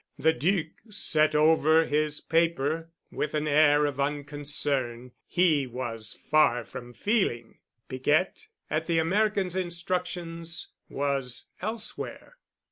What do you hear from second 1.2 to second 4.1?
over his paper with an air of